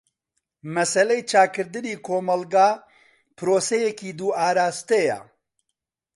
مەسەلەی 0.73 1.21
چاکردنی 1.31 1.95
کۆمەلگا 2.05 2.69
پرۆسەیەکی 3.37 4.15
دوو 4.19 4.35
ئاراستەیە. 4.39 5.19